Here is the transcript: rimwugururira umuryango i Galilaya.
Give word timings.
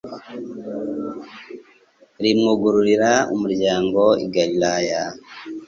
rimwugururira 2.23 3.11
umuryango 3.35 4.01
i 4.25 4.27
Galilaya. 4.33 5.01